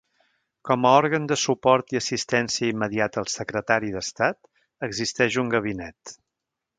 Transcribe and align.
Com 0.67 0.85
a 0.85 0.93
òrgan 0.99 1.27
de 1.31 1.35
suport 1.41 1.93
i 1.95 1.99
assistència 1.99 2.69
immediata 2.75 3.21
al 3.23 3.29
Secretari 3.33 3.93
d'Estat, 3.97 4.51
existeix 4.91 5.39
un 5.43 5.53
Gabinet. 5.57 6.17